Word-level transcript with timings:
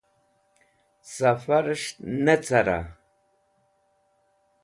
Sẽfarẽs̃h 1.13 1.93
ne 2.23 2.35
cara? 2.45 2.79